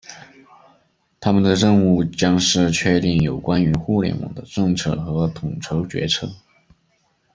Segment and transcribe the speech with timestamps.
[1.19, 6.27] 他们的任务将是确定有关于互联网的政策和统筹决策。